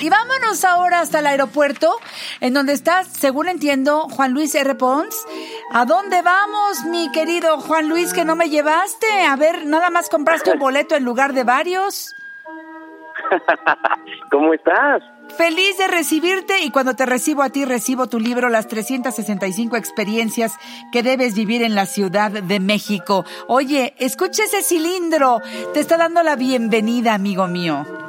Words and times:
Y 0.00 0.10
vámonos 0.10 0.64
ahora 0.64 1.00
hasta 1.00 1.20
el 1.20 1.26
aeropuerto, 1.26 1.98
en 2.40 2.54
donde 2.54 2.72
está, 2.72 3.04
según 3.04 3.48
entiendo, 3.48 4.08
Juan 4.10 4.32
Luis 4.32 4.54
R. 4.54 4.74
Pons. 4.74 5.26
¿A 5.72 5.84
dónde 5.84 6.22
vamos, 6.22 6.84
mi 6.84 7.10
querido 7.12 7.60
Juan 7.60 7.88
Luis, 7.88 8.12
que 8.12 8.24
no 8.24 8.36
me 8.36 8.50
llevaste? 8.50 9.06
A 9.26 9.36
ver, 9.36 9.66
nada 9.66 9.90
más 9.90 10.08
compraste 10.08 10.52
un 10.52 10.58
boleto 10.58 10.96
en 10.96 11.04
lugar 11.04 11.32
de 11.32 11.44
varios. 11.44 12.14
¿Cómo 14.30 14.52
estás? 14.54 15.02
Feliz 15.36 15.76
de 15.76 15.88
recibirte 15.88 16.62
y 16.62 16.70
cuando 16.70 16.94
te 16.94 17.04
recibo 17.04 17.42
a 17.42 17.50
ti 17.50 17.64
recibo 17.64 18.06
tu 18.06 18.20
libro 18.20 18.48
Las 18.48 18.68
365 18.68 19.76
experiencias 19.76 20.54
que 20.92 21.02
debes 21.02 21.34
vivir 21.34 21.62
en 21.62 21.74
la 21.74 21.86
Ciudad 21.86 22.30
de 22.30 22.60
México. 22.60 23.24
Oye, 23.48 23.94
escucha 23.98 24.44
ese 24.44 24.62
cilindro, 24.62 25.40
te 25.74 25.80
está 25.80 25.96
dando 25.96 26.22
la 26.22 26.36
bienvenida, 26.36 27.14
amigo 27.14 27.48
mío. 27.48 28.05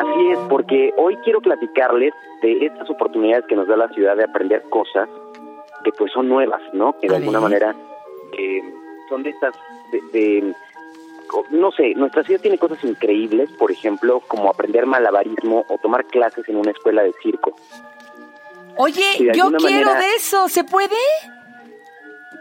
Así 0.00 0.30
es, 0.30 0.38
porque 0.48 0.94
hoy 0.96 1.16
quiero 1.24 1.40
platicarles 1.40 2.14
de 2.40 2.64
estas 2.64 2.88
oportunidades 2.88 3.44
que 3.46 3.54
nos 3.54 3.68
da 3.68 3.76
la 3.76 3.88
ciudad 3.88 4.16
de 4.16 4.24
aprender 4.24 4.62
cosas 4.70 5.08
que 5.84 5.90
pues 5.92 6.10
son 6.12 6.28
nuevas, 6.28 6.62
¿no? 6.72 6.98
Que 6.98 7.08
de 7.08 7.16
alguna 7.16 7.40
manera 7.40 7.74
eh, 8.38 8.62
son 9.08 9.22
de 9.22 9.30
estas 9.30 9.54
de 10.12 10.54
no 11.50 11.70
sé, 11.72 11.94
nuestra 11.94 12.24
ciudad 12.24 12.40
tiene 12.40 12.58
cosas 12.58 12.82
increíbles, 12.82 13.50
por 13.52 13.70
ejemplo, 13.70 14.20
como 14.26 14.50
aprender 14.50 14.86
malabarismo 14.86 15.64
o 15.68 15.78
tomar 15.78 16.04
clases 16.06 16.48
en 16.48 16.56
una 16.56 16.72
escuela 16.72 17.02
de 17.02 17.12
circo. 17.22 17.54
Oye, 18.76 19.30
yo 19.34 19.52
quiero 19.52 19.94
de 19.94 20.14
eso, 20.16 20.48
¿se 20.48 20.64
puede? 20.64 20.96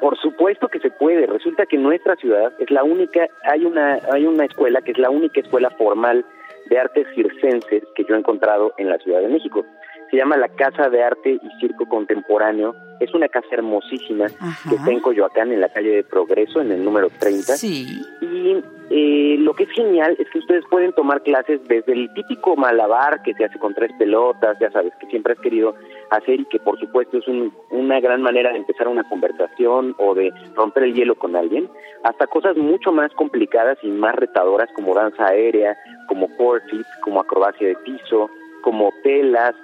Por 0.01 0.17
supuesto 0.17 0.69
que 0.69 0.79
se 0.79 0.89
puede. 0.89 1.27
Resulta 1.27 1.65
que 1.65 1.77
nuestra 1.77 2.15
ciudad 2.15 2.53
es 2.57 2.71
la 2.71 2.83
única, 2.83 3.27
hay 3.43 3.65
una, 3.65 3.99
hay 4.11 4.25
una 4.25 4.45
escuela 4.45 4.81
que 4.81 4.91
es 4.91 4.97
la 4.97 5.09
única 5.09 5.41
escuela 5.41 5.69
formal 5.71 6.25
de 6.69 6.79
artes 6.79 7.07
circenses 7.15 7.83
que 7.95 8.03
yo 8.07 8.15
he 8.15 8.19
encontrado 8.19 8.73
en 8.77 8.89
la 8.89 8.97
Ciudad 8.99 9.21
de 9.21 9.27
México. 9.27 9.65
Se 10.09 10.17
llama 10.17 10.37
la 10.37 10.49
Casa 10.49 10.89
de 10.89 11.03
Arte 11.03 11.39
y 11.41 11.59
Circo 11.59 11.87
Contemporáneo. 11.87 12.75
Es 12.99 13.13
una 13.13 13.29
casa 13.29 13.47
hermosísima 13.51 14.25
que 14.67 14.75
está 14.75 14.91
en 14.91 14.99
Coyoacán, 14.99 15.51
en 15.51 15.61
la 15.61 15.69
calle 15.69 15.89
de 15.89 16.03
Progreso, 16.03 16.61
en 16.61 16.71
el 16.71 16.83
número 16.83 17.09
30. 17.19 17.55
Sí. 17.55 18.01
Y 18.21 18.61
eh, 18.89 19.37
lo 19.39 19.53
que 19.53 19.63
es 19.63 19.69
genial 19.69 20.15
es 20.17 20.27
que 20.31 20.39
ustedes 20.39 20.65
pueden 20.69 20.93
tomar 20.93 21.21
clases 21.21 21.61
desde 21.67 21.93
el 21.93 22.11
típico 22.13 22.55
malabar 22.55 23.21
que 23.21 23.35
se 23.35 23.45
hace 23.45 23.59
con 23.59 23.75
tres 23.75 23.91
pelotas, 23.99 24.57
ya 24.59 24.71
sabes, 24.71 24.93
que 24.99 25.05
siempre 25.07 25.33
has 25.33 25.39
querido 25.39 25.75
hacer 26.09 26.39
y 26.39 26.45
que 26.45 26.59
por 26.59 26.79
supuesto 26.79 27.19
es 27.19 27.25
una 27.69 27.99
gran 27.99 28.23
manera 28.23 28.51
de 28.51 28.57
empezar 28.57 28.87
una 28.87 29.07
conversación 29.07 29.95
o 29.99 30.15
de 30.15 30.33
romper 30.55 30.83
el 30.83 30.95
hielo 30.95 31.15
con 31.15 31.35
alguien, 31.35 31.69
hasta 32.03 32.27
cosas 32.27 32.55
mucho 32.57 32.91
más 32.91 33.11
complicadas 33.13 33.77
y 33.83 33.87
más 33.87 34.15
retadoras 34.15 34.69
como 34.73 34.95
danza 34.95 35.27
aérea, 35.27 35.77
como 36.07 36.27
portit, 36.37 36.85
como 37.01 37.19
acrobacia 37.19 37.67
de 37.67 37.75
piso, 37.75 38.29
como 38.63 38.91
telas, 39.03 39.55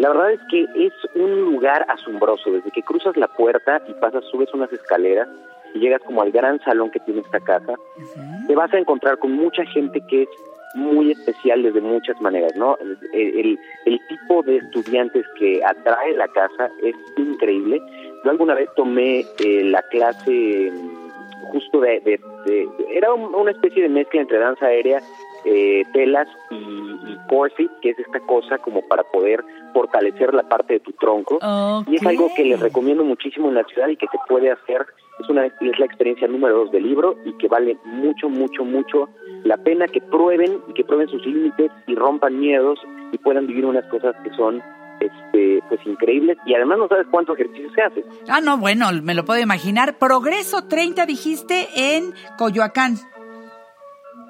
la 0.00 0.08
verdad 0.08 0.32
es 0.32 0.40
que 0.50 0.66
es 0.76 0.94
un 1.14 1.42
lugar 1.42 1.84
asombroso. 1.90 2.50
Desde 2.50 2.70
que 2.70 2.82
cruzas 2.82 3.18
la 3.18 3.28
puerta 3.28 3.82
y 3.86 3.92
pasas, 3.92 4.24
subes 4.30 4.48
unas 4.54 4.72
escaleras 4.72 5.28
y 5.74 5.78
llegas 5.78 6.00
como 6.06 6.22
al 6.22 6.32
gran 6.32 6.58
salón 6.60 6.90
que 6.90 7.00
tiene 7.00 7.20
esta 7.20 7.38
casa, 7.38 7.74
te 8.46 8.54
vas 8.54 8.72
a 8.72 8.78
encontrar 8.78 9.18
con 9.18 9.32
mucha 9.32 9.62
gente 9.66 10.00
que 10.08 10.22
es 10.22 10.28
muy 10.74 11.10
especial 11.10 11.62
desde 11.62 11.82
muchas 11.82 12.18
maneras, 12.20 12.56
¿no? 12.56 12.78
El, 13.12 13.58
tipo 14.08 14.42
de 14.42 14.56
estudiantes 14.56 15.26
que 15.38 15.62
atrae 15.64 16.14
la 16.14 16.28
casa 16.28 16.70
es 16.82 16.94
increíble. 17.18 17.82
Yo 18.24 18.30
alguna 18.30 18.54
vez 18.54 18.70
tomé 18.76 19.26
eh, 19.44 19.64
la 19.64 19.82
clase 19.82 20.72
justo 21.80 22.20
de, 22.44 22.68
era 22.92 23.12
una 23.12 23.50
especie 23.50 23.82
de 23.82 23.88
mezcla 23.88 24.20
entre 24.20 24.38
danza 24.38 24.66
aérea 24.66 25.00
eh, 25.44 25.84
telas 25.92 26.28
y, 26.50 26.54
y 26.54 27.16
corset, 27.28 27.70
que 27.80 27.90
es 27.90 27.98
esta 27.98 28.20
cosa 28.20 28.58
como 28.58 28.82
para 28.88 29.02
poder 29.04 29.42
fortalecer 29.72 30.34
la 30.34 30.42
parte 30.48 30.74
de 30.74 30.80
tu 30.80 30.92
tronco. 30.92 31.38
Y 31.86 31.96
es 31.96 32.06
algo 32.06 32.28
que 32.36 32.44
les 32.44 32.60
recomiendo 32.60 33.04
muchísimo 33.04 33.48
en 33.48 33.54
la 33.54 33.64
ciudad 33.64 33.88
y 33.88 33.96
que 33.96 34.06
se 34.08 34.18
puede 34.28 34.50
hacer. 34.50 34.86
Es, 35.20 35.28
una, 35.28 35.46
es 35.46 35.78
la 35.78 35.84
experiencia 35.84 36.26
número 36.28 36.56
dos 36.56 36.72
del 36.72 36.82
libro 36.82 37.16
y 37.24 37.32
que 37.34 37.48
vale 37.48 37.76
mucho, 37.84 38.28
mucho, 38.28 38.64
mucho 38.64 39.08
la 39.44 39.56
pena 39.58 39.86
que 39.86 40.00
prueben 40.00 40.58
y 40.68 40.72
que 40.72 40.84
prueben 40.84 41.08
sus 41.08 41.24
límites 41.26 41.70
y 41.86 41.94
rompan 41.94 42.38
miedos 42.38 42.78
y 43.12 43.18
puedan 43.18 43.46
vivir 43.46 43.66
unas 43.66 43.84
cosas 43.86 44.14
que 44.24 44.30
son 44.30 44.62
este, 45.00 45.62
pues 45.68 45.80
increíbles 45.86 46.38
y 46.46 46.54
además 46.54 46.78
no 46.78 46.88
sabes 46.88 47.06
cuánto 47.10 47.34
ejercicio 47.34 47.70
se 47.74 47.82
hace. 47.82 48.04
Ah, 48.28 48.40
no, 48.40 48.58
bueno, 48.58 48.88
me 49.02 49.14
lo 49.14 49.24
puedo 49.24 49.40
imaginar. 49.40 49.98
Progreso 49.98 50.68
30 50.68 51.06
dijiste 51.06 51.68
en 51.74 52.14
Coyoacán. 52.36 52.96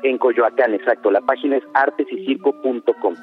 En 0.03 0.17
Coyoacán, 0.17 0.73
exacto. 0.75 1.11
La 1.11 1.21
página 1.21 1.57
es 1.57 1.65
artesycirco.com. 1.75 3.15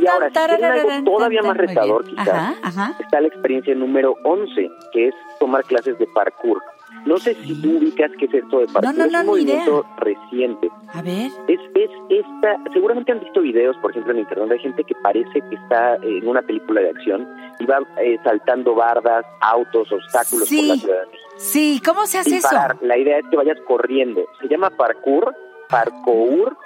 Y 0.00 0.06
ahora, 0.06 0.28
si 0.28 0.34
quieren 0.34 0.64
algo 0.64 0.90
todavía 1.04 1.42
más 1.42 1.56
retador, 1.56 2.04
quizás, 2.04 2.56
está 3.00 3.20
la 3.20 3.28
experiencia 3.28 3.74
número 3.74 4.14
11, 4.24 4.70
que 4.92 5.08
es 5.08 5.14
tomar 5.40 5.64
clases 5.64 5.98
de 5.98 6.06
parkour. 6.08 6.60
No 7.04 7.18
sé 7.18 7.34
si 7.34 7.60
tú 7.60 7.76
ubicas 7.78 8.10
qué 8.18 8.24
es 8.26 8.34
esto 8.34 8.60
de 8.60 8.66
parkour. 8.66 8.94
No, 8.94 9.06
no, 9.06 9.18
es 9.18 9.20
un 9.20 9.26
movimiento 9.26 9.86
reciente. 9.98 10.70
A 10.92 11.02
ver. 11.02 11.30
Es, 11.48 11.60
es 11.74 11.90
esta, 12.08 12.58
seguramente 12.72 13.12
han 13.12 13.20
visto 13.20 13.40
videos, 13.40 13.76
por 13.78 13.90
ejemplo, 13.90 14.12
en 14.12 14.20
internet, 14.20 14.52
hay 14.52 14.58
gente 14.58 14.84
que 14.84 14.94
parece 15.02 15.40
que 15.48 15.54
está 15.54 15.96
en 15.96 16.26
una 16.26 16.42
película 16.42 16.80
de 16.80 16.90
acción 16.90 17.28
y 17.60 17.66
va 17.66 17.78
eh, 18.02 18.18
saltando 18.24 18.74
bardas, 18.74 19.24
autos, 19.40 19.92
obstáculos 19.92 20.48
por 20.48 20.64
la 20.64 20.76
ciudad. 20.76 21.08
Sí, 21.36 21.80
¿cómo 21.84 22.06
se 22.06 22.18
hace 22.18 22.36
eso? 22.36 22.56
La 22.80 22.96
idea 22.96 23.18
es 23.18 23.24
que 23.30 23.36
vayas 23.36 23.58
corriendo. 23.66 24.26
Se 24.40 24.48
llama 24.48 24.70
parkour 24.70 25.34
parkour 25.68 26.56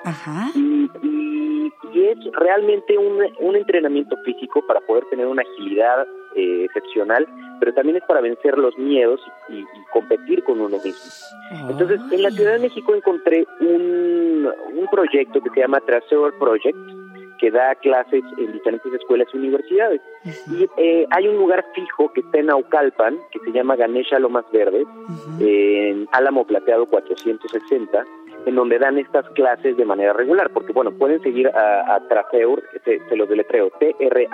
Y, 0.54 0.90
es 1.92 2.18
realmente 2.32 2.96
un, 2.96 3.56
entrenamiento 3.56 4.16
físico 4.24 4.64
para 4.66 4.80
poder 4.80 5.04
tener 5.10 5.26
una 5.26 5.42
agilidad 5.42 6.06
eh, 6.36 6.64
excepcional, 6.64 7.26
pero 7.58 7.72
también 7.74 7.96
es 7.96 8.04
para 8.04 8.20
vencer 8.20 8.56
los 8.58 8.76
miedos 8.78 9.20
y, 9.48 9.64
competir 9.92 10.44
con 10.44 10.60
uno 10.60 10.78
mismo. 10.78 11.10
Entonces, 11.68 12.00
en 12.12 12.22
la 12.22 12.30
Ciudad 12.30 12.52
de 12.52 12.60
México 12.60 12.94
encontré 12.94 13.44
un, 13.60 14.48
un 14.74 14.86
proyecto 14.90 15.40
que 15.40 15.50
se 15.50 15.60
llama 15.60 15.80
Tracer 15.80 16.32
Project, 16.38 16.78
que 17.40 17.50
da 17.50 17.74
clases 17.76 18.22
en 18.38 18.52
diferentes 18.52 18.92
escuelas 18.92 19.26
y 19.32 19.38
universidades. 19.38 20.00
Y 20.52 20.68
eh, 20.76 21.06
hay 21.10 21.26
un 21.26 21.38
lugar 21.38 21.64
fijo 21.74 22.12
que 22.12 22.20
está 22.20 22.38
en 22.38 22.50
Aucalpan, 22.50 23.18
que 23.32 23.40
se 23.40 23.50
llama 23.50 23.76
Ganesha 23.76 24.18
Lomas 24.18 24.44
Verdes, 24.52 24.86
en 25.40 26.06
Álamo 26.12 26.46
Plateado 26.46 26.86
460, 26.86 28.04
en 28.46 28.54
donde 28.54 28.78
dan 28.78 28.98
estas 28.98 29.28
clases 29.30 29.76
de 29.76 29.84
manera 29.84 30.12
regular, 30.12 30.50
porque 30.50 30.72
bueno, 30.72 30.92
pueden 30.92 31.20
seguir 31.22 31.48
a, 31.48 31.94
a 31.94 32.08
Traceur, 32.08 32.62
se, 32.84 33.00
se, 33.08 33.16
los 33.16 33.28
deletreo, 33.28 33.70
T-R-A-C-E-E-U-R, 33.78 34.30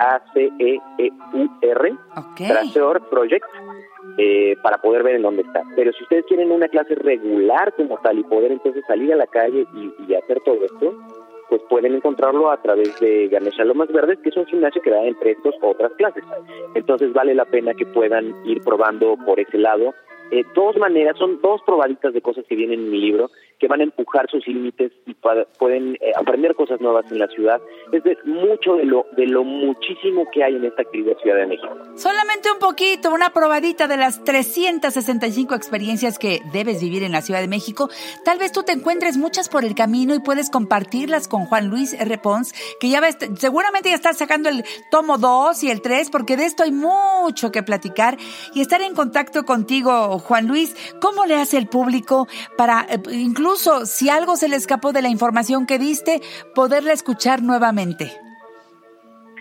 Traceur 2.35 3.01
Project, 3.09 3.45
eh, 4.17 4.55
para 4.63 4.77
poder 4.77 5.03
ver 5.03 5.15
en 5.15 5.23
dónde 5.23 5.41
está. 5.43 5.63
Pero 5.75 5.91
si 5.93 6.03
ustedes 6.03 6.25
quieren 6.25 6.51
una 6.51 6.67
clase 6.67 6.95
regular 6.95 7.73
como 7.75 7.97
tal 7.99 8.19
y 8.19 8.23
poder 8.23 8.51
entonces 8.51 8.83
salir 8.87 9.13
a 9.13 9.17
la 9.17 9.27
calle 9.27 9.67
y, 9.73 9.93
y 10.07 10.15
hacer 10.15 10.39
todo 10.41 10.63
esto, 10.63 10.93
pues 11.49 11.61
pueden 11.69 11.95
encontrarlo 11.95 12.51
a 12.51 12.61
través 12.61 12.99
de 12.99 13.27
Ganesha 13.29 13.63
Lomas 13.63 13.89
Verdes, 13.91 14.19
que 14.19 14.29
es 14.29 14.37
un 14.37 14.45
gimnasio 14.47 14.81
que 14.81 14.89
da 14.89 15.03
entre 15.05 15.31
estos 15.31 15.55
otras 15.61 15.91
clases. 15.93 16.23
Entonces 16.75 17.13
vale 17.13 17.33
la 17.35 17.45
pena 17.45 17.73
que 17.73 17.85
puedan 17.85 18.33
ir 18.45 18.61
probando 18.63 19.15
por 19.25 19.39
ese 19.39 19.57
lado 19.57 19.93
eh, 20.31 20.43
dos 20.53 20.75
maneras, 20.75 21.17
son 21.17 21.39
dos 21.41 21.61
probaditas 21.65 22.13
de 22.13 22.21
cosas 22.21 22.45
que 22.47 22.55
vienen 22.55 22.81
en 22.81 22.91
mi 22.91 22.99
libro, 22.99 23.31
que 23.59 23.67
van 23.67 23.81
a 23.81 23.83
empujar 23.83 24.29
sus 24.29 24.45
límites 24.47 24.91
y 25.05 25.15
pueden 25.57 25.95
eh, 25.95 26.11
aprender 26.15 26.53
cosas 26.55 26.79
nuevas 26.79 27.11
en 27.11 27.19
la 27.19 27.27
ciudad. 27.27 27.59
Es 27.91 28.03
de 28.03 28.17
mucho 28.25 28.75
de 28.75 28.85
lo, 28.85 29.05
de 29.15 29.25
lo 29.25 29.43
muchísimo 29.43 30.29
que 30.31 30.43
hay 30.43 30.55
en 30.55 30.65
esta 30.65 30.83
querida 30.83 31.13
Ciudad 31.21 31.37
de 31.37 31.47
México. 31.47 31.69
Solamente 31.95 32.51
un 32.51 32.59
poquito, 32.59 33.11
una 33.11 33.31
probadita 33.31 33.87
de 33.87 33.97
las 33.97 34.23
365 34.23 35.55
experiencias 35.55 36.19
que 36.19 36.41
debes 36.53 36.81
vivir 36.81 37.03
en 37.03 37.11
la 37.11 37.21
Ciudad 37.21 37.41
de 37.41 37.47
México. 37.47 37.89
Tal 38.23 38.37
vez 38.37 38.51
tú 38.51 38.63
te 38.63 38.73
encuentres 38.73 39.17
muchas 39.17 39.49
por 39.49 39.65
el 39.65 39.73
camino 39.73 40.13
y 40.13 40.19
puedes 40.19 40.51
compartirlas 40.51 41.27
con 41.27 41.45
Juan 41.45 41.67
Luis 41.67 41.93
R. 41.93 42.17
Pons, 42.19 42.53
que 42.79 42.89
ya 42.89 43.01
ves, 43.01 43.17
seguramente 43.37 43.89
ya 43.89 43.95
está 43.95 44.13
sacando 44.13 44.49
el 44.49 44.63
tomo 44.91 45.17
2 45.17 45.63
y 45.63 45.71
el 45.71 45.81
3, 45.81 46.11
porque 46.11 46.37
de 46.37 46.45
esto 46.45 46.63
hay 46.63 46.71
mucho 46.71 47.51
que 47.51 47.63
platicar 47.63 48.17
y 48.53 48.61
estar 48.61 48.81
en 48.81 48.93
contacto 48.93 49.45
contigo, 49.45 50.19
Juan 50.19 50.47
Luis, 50.47 50.75
¿cómo 51.01 51.25
le 51.25 51.35
hace 51.35 51.57
el 51.57 51.67
público 51.67 52.27
para, 52.55 52.85
eh, 52.89 52.99
incluso 53.11 53.46
si 53.55 54.09
algo 54.09 54.35
se 54.35 54.49
le 54.49 54.55
escapó 54.55 54.91
de 54.91 55.01
la 55.01 55.09
información 55.09 55.65
que 55.65 55.79
diste, 55.79 56.21
poderla 56.53 56.93
escuchar 56.93 57.41
nuevamente? 57.41 58.11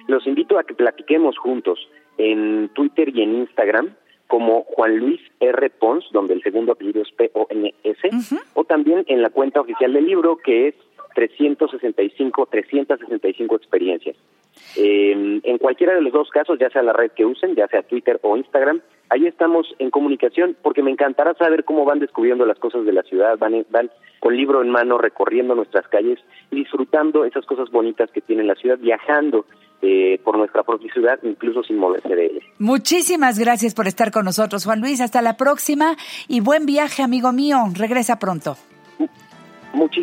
Los 0.06 0.26
invito 0.26 0.58
a 0.58 0.64
que 0.64 0.74
platiquemos 0.74 1.36
juntos 1.38 1.78
en 2.18 2.68
Twitter 2.74 3.08
y 3.14 3.22
en 3.22 3.34
Instagram 3.36 3.94
como 4.26 4.62
Juan 4.64 4.96
Luis 4.96 5.20
R. 5.40 5.70
Pons, 5.70 6.04
donde 6.12 6.34
el 6.34 6.42
segundo 6.42 6.72
apellido 6.72 7.02
es 7.02 7.10
P-O-N-S, 7.12 8.10
o 8.54 8.64
también 8.64 9.04
en 9.06 9.22
la 9.22 9.30
cuenta 9.30 9.60
oficial 9.60 9.92
del 9.92 10.06
libro 10.06 10.36
que 10.38 10.68
es 10.68 10.74
365, 11.14 12.46
365 12.50 13.56
experiencias. 13.56 14.16
Eh, 14.76 15.40
en 15.42 15.58
cualquiera 15.58 15.94
de 15.94 16.02
los 16.02 16.12
dos 16.12 16.28
casos, 16.30 16.58
ya 16.58 16.70
sea 16.70 16.82
la 16.82 16.92
red 16.92 17.12
que 17.12 17.24
usen, 17.24 17.54
ya 17.54 17.68
sea 17.68 17.82
Twitter 17.82 18.18
o 18.22 18.36
Instagram, 18.36 18.80
ahí 19.10 19.26
estamos 19.26 19.66
en 19.78 19.90
comunicación 19.90 20.56
porque 20.62 20.82
me 20.82 20.90
encantará 20.90 21.34
saber 21.34 21.64
cómo 21.64 21.84
van 21.84 21.98
descubriendo 21.98 22.46
las 22.46 22.58
cosas 22.58 22.84
de 22.84 22.92
la 22.92 23.02
ciudad, 23.02 23.38
van, 23.38 23.64
van 23.70 23.90
con 24.20 24.36
libro 24.36 24.62
en 24.62 24.70
mano 24.70 24.98
recorriendo 24.98 25.54
nuestras 25.54 25.86
calles 25.88 26.18
y 26.50 26.56
disfrutando 26.56 27.24
esas 27.24 27.44
cosas 27.46 27.70
bonitas 27.70 28.10
que 28.10 28.20
tiene 28.20 28.44
la 28.44 28.54
ciudad, 28.54 28.78
viajando 28.78 29.46
eh, 29.82 30.18
por 30.24 30.38
nuestra 30.38 30.62
propia 30.62 30.92
ciudad, 30.92 31.18
incluso 31.22 31.62
sin 31.62 31.76
moverse 31.76 32.14
de 32.14 32.26
ella. 32.26 32.40
Muchísimas 32.58 33.38
gracias 33.38 33.74
por 33.74 33.86
estar 33.86 34.10
con 34.10 34.24
nosotros, 34.24 34.64
Juan 34.64 34.80
Luis. 34.80 35.00
Hasta 35.00 35.22
la 35.22 35.36
próxima 35.36 35.96
y 36.28 36.40
buen 36.40 36.66
viaje, 36.66 37.02
amigo 37.02 37.32
mío. 37.32 37.58
Regresa 37.74 38.18
pronto. 38.18 38.56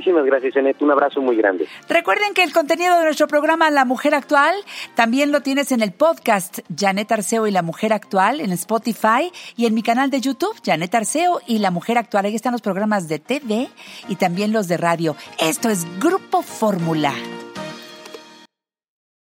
Muchísimas 0.04 0.26
gracias, 0.26 0.58
Enet. 0.58 0.82
Un 0.82 0.92
abrazo 0.92 1.22
muy 1.22 1.38
grande. 1.38 1.66
Recuerden 1.88 2.34
que 2.34 2.44
el 2.44 2.52
contenido 2.52 2.98
de 2.98 3.06
nuestro 3.06 3.28
programa 3.28 3.72
La 3.72 3.86
Mujer 3.86 4.14
Actual 4.14 4.54
también 4.96 5.32
lo 5.32 5.40
tienes 5.40 5.72
en 5.72 5.82
el 5.82 5.94
podcast 5.94 6.60
Janet 6.76 7.10
Arceo 7.10 7.48
y 7.48 7.52
La 7.52 7.62
Mujer 7.62 7.94
Actual 7.94 8.42
en 8.42 8.52
Spotify 8.52 9.32
y 9.56 9.66
en 9.66 9.74
mi 9.74 9.82
canal 9.82 10.10
de 10.10 10.20
YouTube 10.20 10.60
Janet 10.62 10.94
Arceo 10.94 11.40
y 11.48 11.60
La 11.60 11.72
Mujer 11.72 11.98
Actual. 11.98 12.26
Ahí 12.26 12.36
están 12.36 12.52
los 12.52 12.62
programas 12.62 13.08
de 13.08 13.20
TV 13.20 13.70
y 14.10 14.16
también 14.18 14.52
los 14.52 14.68
de 14.68 14.76
radio. 14.76 15.16
Esto 15.40 15.70
es 15.70 15.88
Grupo 16.02 16.42
Fórmula. 16.42 17.14